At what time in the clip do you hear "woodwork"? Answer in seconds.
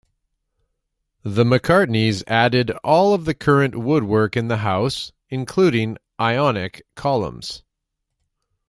3.75-4.35